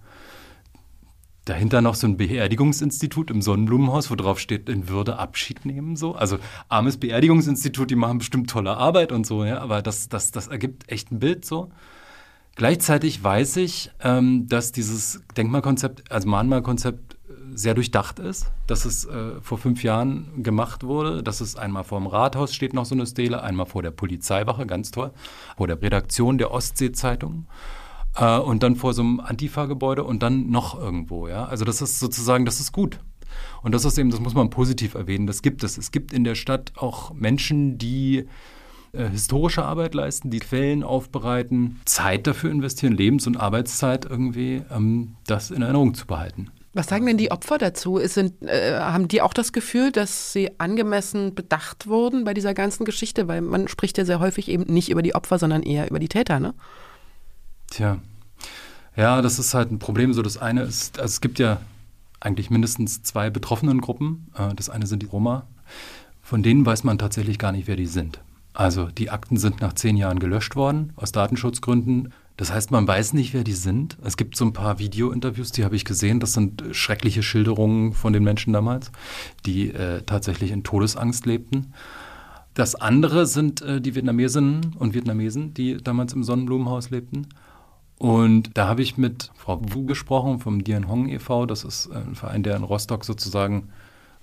[1.44, 5.96] Dahinter noch so ein Beerdigungsinstitut im Sonnenblumenhaus, wo drauf steht, in Würde Abschied nehmen.
[5.96, 6.14] So.
[6.14, 10.48] Also armes Beerdigungsinstitut, die machen bestimmt tolle Arbeit und so, ja, aber das, das, das
[10.48, 11.70] ergibt echt ein Bild so.
[12.56, 17.16] Gleichzeitig weiß ich, ähm, dass dieses Denkmalkonzept, also Mahnmalkonzept
[17.54, 22.00] sehr durchdacht ist, dass es äh, vor fünf Jahren gemacht wurde, dass es einmal vor
[22.00, 25.10] dem Rathaus steht noch so eine Stele, einmal vor der Polizeiwache, ganz toll,
[25.56, 27.46] vor der Redaktion der Ostsee-Zeitung
[28.16, 31.28] äh, und dann vor so einem Antifa-Gebäude und dann noch irgendwo.
[31.28, 31.44] Ja?
[31.44, 33.00] Also das ist sozusagen, das ist gut.
[33.62, 35.78] Und das ist eben, das muss man positiv erwähnen, das gibt es.
[35.78, 38.26] Es gibt in der Stadt auch Menschen, die
[38.92, 45.14] äh, historische Arbeit leisten, die Quellen aufbereiten, Zeit dafür investieren, Lebens- und Arbeitszeit irgendwie, ähm,
[45.26, 46.50] das in Erinnerung zu behalten.
[46.72, 47.98] Was sagen denn die Opfer dazu?
[48.04, 52.84] Sind, äh, haben die auch das Gefühl, dass sie angemessen bedacht wurden bei dieser ganzen
[52.84, 53.26] Geschichte?
[53.26, 56.08] Weil man spricht ja sehr häufig eben nicht über die Opfer, sondern eher über die
[56.08, 56.54] Täter, ne?
[57.70, 57.98] Tja.
[58.96, 60.12] Ja, das ist halt ein Problem.
[60.12, 61.60] So, das eine ist, also es gibt ja
[62.20, 64.30] eigentlich mindestens zwei betroffenen Gruppen.
[64.36, 65.46] Äh, das eine sind die Roma.
[66.22, 68.20] Von denen weiß man tatsächlich gar nicht, wer die sind.
[68.52, 72.12] Also die Akten sind nach zehn Jahren gelöscht worden, aus Datenschutzgründen.
[72.40, 73.98] Das heißt, man weiß nicht, wer die sind.
[74.02, 76.20] Es gibt so ein paar Video-Interviews, die habe ich gesehen.
[76.20, 78.90] Das sind schreckliche Schilderungen von den Menschen damals,
[79.44, 81.74] die äh, tatsächlich in Todesangst lebten.
[82.54, 87.26] Das andere sind äh, die Vietnamesinnen und Vietnamesen, die damals im Sonnenblumenhaus lebten.
[87.98, 91.44] Und da habe ich mit Frau Wu gesprochen vom Dien Hong e.V.
[91.44, 93.68] Das ist äh, ein Verein, der in Rostock sozusagen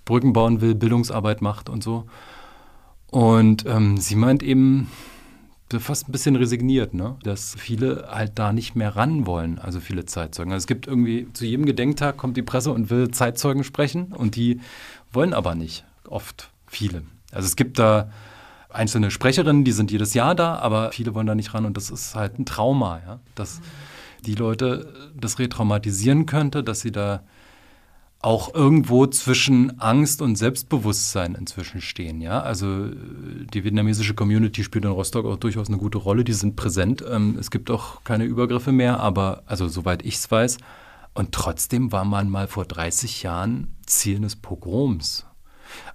[0.05, 2.07] Brücken bauen will, Bildungsarbeit macht und so.
[3.11, 4.89] Und ähm, sie meint eben,
[5.79, 7.17] fast ein bisschen resigniert, ne?
[7.23, 10.53] dass viele halt da nicht mehr ran wollen, also viele Zeitzeugen.
[10.53, 14.35] Also es gibt irgendwie, zu jedem Gedenktag kommt die Presse und will Zeitzeugen sprechen und
[14.35, 14.61] die
[15.11, 17.03] wollen aber nicht, oft viele.
[17.31, 18.09] Also es gibt da
[18.69, 21.89] einzelne Sprecherinnen, die sind jedes Jahr da, aber viele wollen da nicht ran und das
[21.89, 23.19] ist halt ein Trauma, ja?
[23.35, 23.59] dass
[24.25, 27.23] die Leute das retraumatisieren könnte, dass sie da
[28.19, 32.19] auch irgendwo zwischen Angst und Selbstbewusstsein inzwischen stehen.
[32.19, 32.41] Ja?
[32.41, 36.23] Also die vietnamesische Community spielt in Rostock auch durchaus eine gute Rolle.
[36.23, 37.03] Die sind präsent.
[37.07, 40.57] Ähm, es gibt auch keine Übergriffe mehr, aber also soweit ich es weiß.
[41.13, 45.25] Und trotzdem war man mal vor 30 Jahren Ziel eines Pogroms.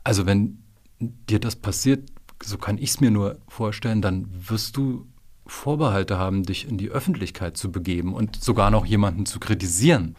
[0.05, 0.63] Also wenn
[1.01, 2.09] dir das passiert,
[2.43, 5.07] so kann ich es mir nur vorstellen, dann wirst du
[5.47, 10.17] Vorbehalte haben, dich in die Öffentlichkeit zu begeben und sogar noch jemanden zu kritisieren.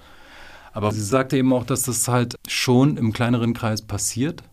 [0.74, 4.44] Aber sie sagte eben auch, dass das halt schon im kleineren Kreis passiert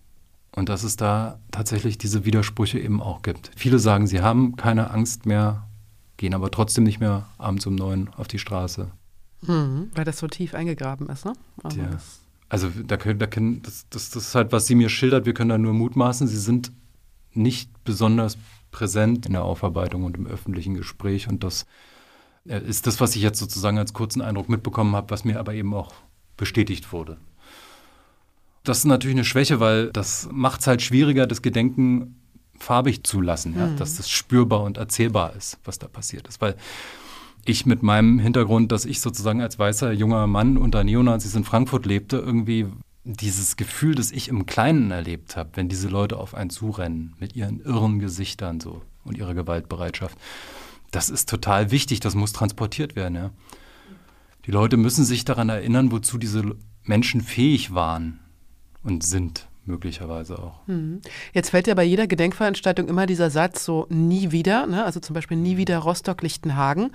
[0.55, 3.51] und dass es da tatsächlich diese Widersprüche eben auch gibt.
[3.57, 5.67] Viele sagen, sie haben keine Angst mehr,
[6.19, 8.91] gehen aber trotzdem nicht mehr abends um neun auf die Straße.
[9.43, 11.33] Mhm, weil das so tief eingegraben ist, ne?
[11.63, 11.99] Also, ja.
[12.51, 15.33] also da können, da können, das, das, das ist halt, was sie mir schildert, wir
[15.33, 16.73] können da nur mutmaßen, sie sind
[17.33, 18.37] nicht besonders
[18.71, 21.65] präsent in der Aufarbeitung und im öffentlichen Gespräch und das
[22.47, 25.55] äh, ist das, was ich jetzt sozusagen als kurzen Eindruck mitbekommen habe, was mir aber
[25.55, 25.95] eben auch
[26.41, 27.19] bestätigt wurde.
[28.65, 32.17] Das ist natürlich eine Schwäche, weil das macht es halt schwieriger, das Gedenken
[32.59, 33.67] farbig zu lassen, ja?
[33.67, 33.77] Mhm.
[33.77, 36.41] dass das spürbar und erzählbar ist, was da passiert ist.
[36.41, 36.57] Weil
[37.45, 41.87] ich mit meinem Hintergrund, dass ich sozusagen als weißer junger Mann unter Neonazis in Frankfurt
[41.87, 42.67] lebte, irgendwie
[43.05, 47.37] dieses Gefühl, das ich im Kleinen erlebt habe, wenn diese Leute auf einen zurennen, mit
[47.37, 50.19] ihren irren Gesichtern so und ihrer Gewaltbereitschaft,
[50.91, 53.15] das ist total wichtig, das muss transportiert werden.
[53.15, 53.31] Ja?
[54.51, 56.43] Die Leute müssen sich daran erinnern, wozu diese
[56.83, 58.19] Menschen fähig waren
[58.83, 60.67] und sind möglicherweise auch.
[60.67, 61.03] Hm.
[61.33, 64.85] Jetzt fällt ja bei jeder Gedenkveranstaltung immer dieser Satz so nie wieder, ne?
[64.85, 66.91] also zum Beispiel nie wieder Rostock-Lichtenhagen.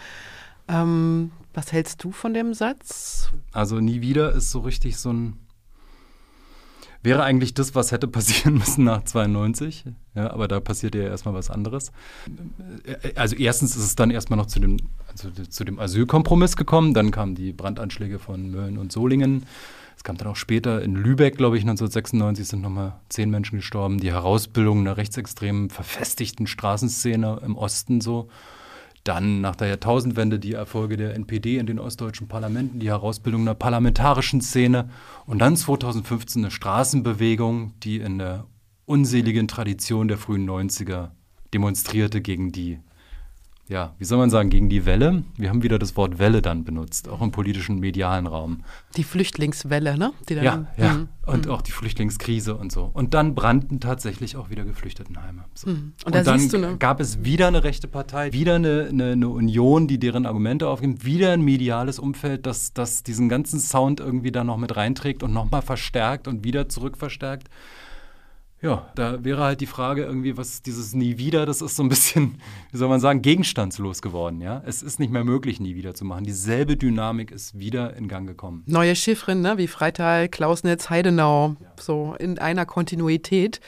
[0.68, 3.32] Ähm, was hältst du von dem Satz?
[3.54, 5.38] Also nie wieder ist so richtig so ein
[7.06, 9.86] wäre eigentlich das, was hätte passieren müssen nach 92.
[10.16, 11.92] Ja, aber da passiert ja erstmal was anderes.
[13.16, 16.94] Also erstens ist es dann erstmal noch zu dem, also zu dem Asylkompromiss gekommen.
[16.94, 19.46] Dann kamen die Brandanschläge von Mölln und Solingen.
[19.96, 24.00] Es kam dann auch später in Lübeck, glaube ich, 1996 sind nochmal zehn Menschen gestorben.
[24.00, 28.28] Die Herausbildung einer rechtsextremen, verfestigten Straßenszene im Osten so.
[29.06, 33.54] Dann nach der Jahrtausendwende die Erfolge der NPD in den ostdeutschen Parlamenten, die Herausbildung einer
[33.54, 34.90] parlamentarischen Szene
[35.28, 38.48] und dann 2015 eine Straßenbewegung, die in der
[38.86, 41.12] unseligen Tradition der frühen 90er
[41.54, 42.80] demonstrierte gegen die
[43.68, 45.24] ja, wie soll man sagen, gegen die Welle.
[45.38, 48.64] Wir haben wieder das Wort Welle dann benutzt, auch im politischen medialen Raum.
[48.96, 50.14] Die Flüchtlingswelle, ne?
[50.30, 50.94] ja, ja.
[50.94, 51.08] Mhm.
[51.26, 51.52] Und mhm.
[51.52, 52.92] auch die Flüchtlingskrise und so.
[52.94, 55.46] Und dann brannten tatsächlich auch wieder Geflüchtetenheime.
[55.56, 55.70] So.
[55.70, 55.74] Mhm.
[55.74, 56.76] Und, und, da dann du, ne?
[56.78, 61.04] gab es wieder eine rechte Partei, wieder eine, eine, eine, Union, die deren Argumente aufgibt,
[61.04, 65.34] wieder ein mediales Umfeld, das, das diesen ganzen Sound irgendwie da noch mit reinträgt und
[65.34, 67.50] nochmal verstärkt und wieder zurückverstärkt.
[68.62, 71.90] Ja, da wäre halt die Frage irgendwie, was dieses Nie wieder, das ist so ein
[71.90, 72.36] bisschen,
[72.72, 74.64] wie soll man sagen, gegenstandslos geworden, ja.
[74.66, 76.24] Es ist nicht mehr möglich, nie wieder zu machen.
[76.24, 78.64] Dieselbe Dynamik ist wieder in Gang gekommen.
[78.66, 81.68] Neue Chiffren, ne, wie Freital, Klausnitz, Heidenau, ja.
[81.80, 83.60] so in einer Kontinuität.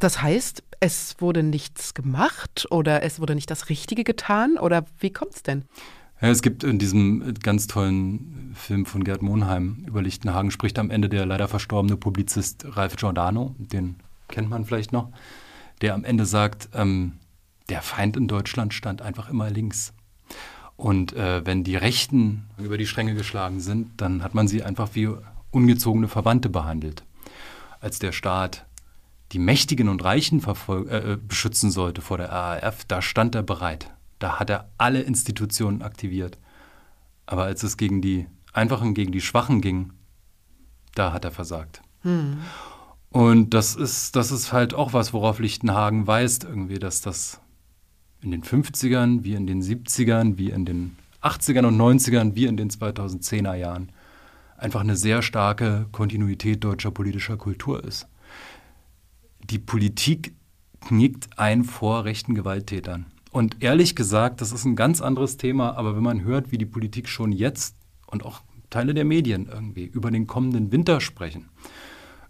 [0.00, 5.12] Das heißt, es wurde nichts gemacht oder es wurde nicht das Richtige getan oder wie
[5.12, 5.64] kommt es denn?
[6.20, 10.90] Ja, es gibt in diesem ganz tollen Film von Gerd Monheim über Lichtenhagen spricht am
[10.90, 15.10] Ende der leider verstorbene Publizist Ralf Giordano, den kennt man vielleicht noch,
[15.80, 17.12] der am Ende sagt, ähm,
[17.68, 19.92] der Feind in Deutschland stand einfach immer links.
[20.76, 24.90] Und äh, wenn die Rechten über die Stränge geschlagen sind, dann hat man sie einfach
[24.94, 25.10] wie
[25.52, 27.04] ungezogene Verwandte behandelt.
[27.80, 28.66] Als der Staat
[29.30, 33.92] die Mächtigen und Reichen äh, beschützen sollte vor der RAF, da stand er bereit.
[34.18, 36.38] Da hat er alle Institutionen aktiviert.
[37.26, 39.92] Aber als es gegen die Einfachen, gegen die Schwachen ging,
[40.94, 41.82] da hat er versagt.
[42.02, 42.38] Hm.
[43.10, 47.40] Und das ist, das ist halt auch was, worauf Lichtenhagen weist, irgendwie, dass das
[48.20, 52.56] in den 50ern, wie in den 70ern, wie in den 80ern und 90ern, wie in
[52.56, 53.92] den 2010er Jahren
[54.56, 58.08] einfach eine sehr starke Kontinuität deutscher politischer Kultur ist.
[59.50, 60.34] Die Politik
[60.80, 63.06] knickt ein vor rechten Gewalttätern.
[63.30, 66.66] Und ehrlich gesagt, das ist ein ganz anderes Thema, aber wenn man hört, wie die
[66.66, 71.48] Politik schon jetzt und auch Teile der Medien irgendwie über den kommenden Winter sprechen,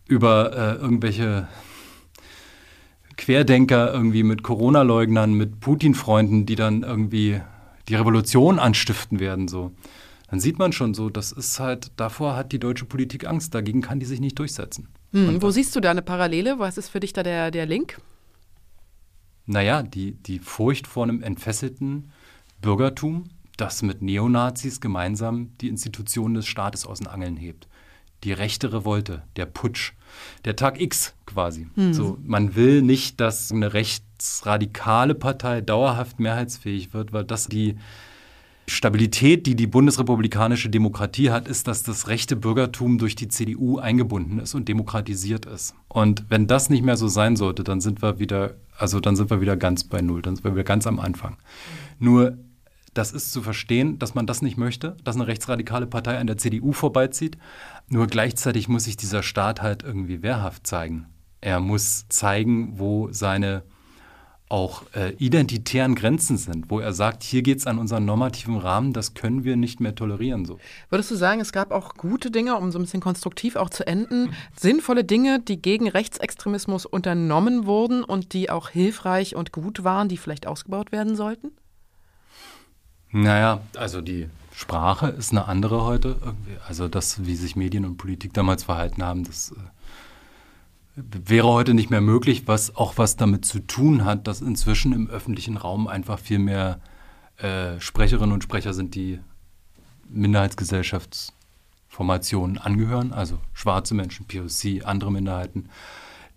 [0.07, 1.49] über äh, irgendwelche
[3.17, 7.41] Querdenker irgendwie mit Corona-Leugnern, mit Putin-Freunden, die dann irgendwie
[7.89, 9.73] die Revolution anstiften werden, so.
[10.31, 13.81] Dann sieht man schon so, das ist halt, davor hat die deutsche Politik Angst, dagegen
[13.81, 14.89] kann die sich nicht durchsetzen.
[15.13, 16.59] Hm, wo siehst du da eine Parallele?
[16.59, 17.99] Was ist für dich da der, der Link?
[19.49, 22.13] Naja, die, die Furcht vor einem entfesselten
[22.61, 27.67] Bürgertum, das mit Neonazis gemeinsam die Institutionen des Staates aus den Angeln hebt
[28.25, 29.93] die rechte Revolte, der Putsch,
[30.45, 31.69] der Tag X quasi.
[31.77, 31.95] Mhm.
[31.95, 37.77] So, man will nicht, dass eine rechtsradikale Partei dauerhaft mehrheitsfähig wird, weil das die
[38.69, 44.39] Stabilität, die die bundesrepublikanische Demokratie hat, ist, dass das rechte Bürgertum durch die CDU eingebunden
[44.39, 45.75] ist und demokratisiert ist.
[45.89, 49.31] Und wenn das nicht mehr so sein sollte, dann sind wir wieder, also dann sind
[49.31, 51.37] wir wieder ganz bei Null, dann sind wir wieder ganz am Anfang.
[51.99, 52.39] Nur
[52.95, 56.37] das ist zu verstehen, dass man das nicht möchte, dass eine rechtsradikale Partei an der
[56.37, 57.39] CDU vorbeizieht.
[57.89, 61.07] Nur gleichzeitig muss sich dieser Staat halt irgendwie wehrhaft zeigen.
[61.41, 63.63] Er muss zeigen, wo seine
[64.49, 68.93] auch äh, identitären Grenzen sind, wo er sagt, hier geht es an unseren normativen Rahmen,
[68.93, 70.45] das können wir nicht mehr tolerieren.
[70.45, 70.59] So.
[70.89, 73.87] Würdest du sagen, es gab auch gute Dinge, um so ein bisschen konstruktiv auch zu
[73.87, 80.09] enden, sinnvolle Dinge, die gegen Rechtsextremismus unternommen wurden und die auch hilfreich und gut waren,
[80.09, 81.53] die vielleicht ausgebaut werden sollten?
[83.11, 86.17] Naja, also die Sprache ist eine andere heute.
[86.67, 89.55] Also das, wie sich Medien und Politik damals verhalten haben, das äh,
[91.11, 95.09] wäre heute nicht mehr möglich, was auch was damit zu tun hat, dass inzwischen im
[95.09, 96.81] öffentlichen Raum einfach viel mehr
[97.37, 99.21] äh, Sprecherinnen und Sprecher sind, die
[100.09, 105.69] Minderheitsgesellschaftsformationen angehören, also schwarze Menschen, POC, andere Minderheiten,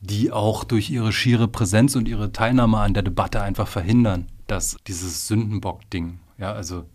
[0.01, 4.77] die auch durch ihre schiere Präsenz und ihre Teilnahme an der Debatte einfach verhindern, dass
[4.87, 6.85] dieses Sündenbock-Ding, ja, also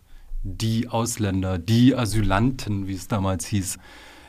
[0.43, 3.79] die Ausländer, die Asylanten, wie es damals hieß,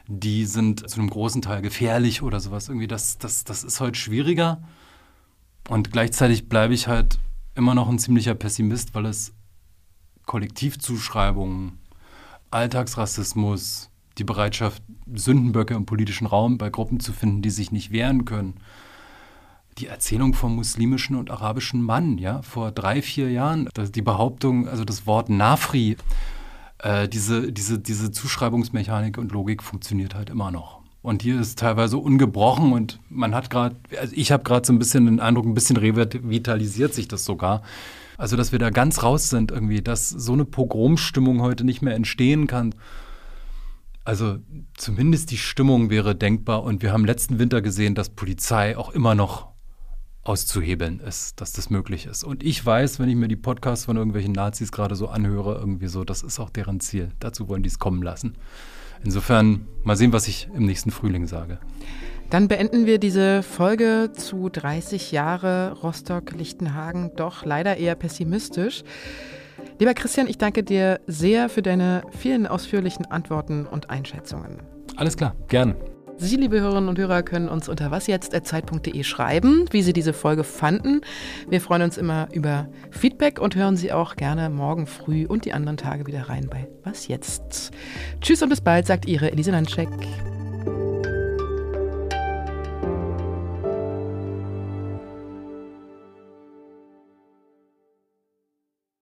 [0.08, 2.70] die sind zu einem großen Teil gefährlich oder sowas.
[2.70, 4.62] Irgendwie, das, das, das ist heute schwieriger.
[5.70, 7.20] Und gleichzeitig bleibe ich halt
[7.56, 9.34] immer noch ein ziemlicher Pessimist, weil es
[10.26, 11.80] Kollektivzuschreibungen,
[12.52, 14.82] Alltagsrassismus, die Bereitschaft,
[15.14, 18.56] Sündenböcke im politischen Raum bei Gruppen zu finden, die sich nicht wehren können.
[19.78, 24.86] Die Erzählung vom muslimischen und arabischen Mann, ja, vor drei, vier Jahren, die Behauptung, also
[24.86, 25.98] das Wort Nafri,
[26.80, 30.82] äh, diese, diese, diese Zuschreibungsmechanik und Logik funktioniert halt immer noch.
[31.02, 34.80] Und hier ist teilweise ungebrochen und man hat gerade, also ich habe gerade so ein
[34.80, 37.62] bisschen den Eindruck, ein bisschen revitalisiert sich das sogar.
[38.18, 41.96] Also, dass wir da ganz raus sind irgendwie, dass so eine Pogromstimmung heute nicht mehr
[41.96, 42.74] entstehen kann.
[44.04, 44.38] Also
[44.76, 49.16] zumindest die Stimmung wäre denkbar und wir haben letzten Winter gesehen, dass Polizei auch immer
[49.16, 49.50] noch
[50.28, 52.24] auszuhebeln ist, dass das möglich ist.
[52.24, 55.88] Und ich weiß, wenn ich mir die Podcasts von irgendwelchen Nazis gerade so anhöre, irgendwie
[55.88, 57.10] so, das ist auch deren Ziel.
[57.20, 58.36] Dazu wollen die es kommen lassen.
[59.04, 61.60] Insofern mal sehen, was ich im nächsten Frühling sage.
[62.30, 68.84] Dann beenden wir diese Folge zu 30 Jahre Rostock-Lichtenhagen doch leider eher pessimistisch.
[69.80, 74.62] Lieber Christian, ich danke dir sehr für deine vielen ausführlichen Antworten und Einschätzungen.
[74.98, 75.97] Alles klar, gerne.
[76.20, 81.02] Sie, liebe Hörerinnen und Hörer, können uns unter wasjetzt.zeit.de schreiben, wie Sie diese Folge fanden.
[81.48, 85.54] Wir freuen uns immer über Feedback und hören Sie auch gerne morgen früh und die
[85.54, 87.72] anderen Tage wieder rein bei Was jetzt?
[88.20, 89.90] Tschüss und bis bald, sagt Ihre Elise Landscheck.